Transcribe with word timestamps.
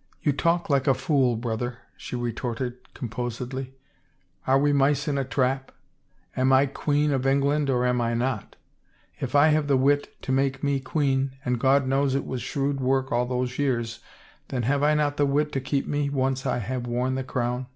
"You 0.24 0.32
talk 0.32 0.68
like 0.68 0.88
a 0.88 0.92
fool, 0.92 1.36
brother," 1.36 1.78
she 1.96 2.16
retorted 2.16 2.92
com 2.94 3.08
posedly." 3.08 3.74
Are 4.48 4.58
we 4.58 4.72
mice 4.72 5.06
in 5.06 5.16
a 5.16 5.24
trap? 5.24 5.70
Am 6.36 6.52
I 6.52 6.66
Queen 6.66 7.12
of 7.12 7.24
England 7.24 7.70
or 7.70 7.86
am 7.86 8.00
I 8.00 8.14
not? 8.14 8.56
If 9.20 9.36
I 9.36 9.50
have 9.50 9.68
the 9.68 9.76
wit 9.76 10.20
to 10.22 10.32
make 10.32 10.64
me 10.64 10.80
queen, 10.80 11.36
and 11.44 11.60
God 11.60 11.86
knows 11.86 12.16
it 12.16 12.26
was 12.26 12.42
shrewd 12.42 12.80
work 12.80 13.12
all 13.12 13.26
those 13.26 13.56
years, 13.56 14.00
then 14.48 14.64
have 14.64 14.82
I 14.82 14.94
not 14.94 15.16
the 15.16 15.26
wit 15.26 15.52
to 15.52 15.60
keep 15.60 15.86
me 15.86 16.10
once 16.10 16.44
I 16.44 16.58
have 16.58 16.88
worn 16.88 17.14
the 17.14 17.22
crown? 17.22 17.68